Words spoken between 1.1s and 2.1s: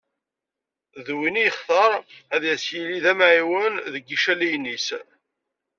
win i yextar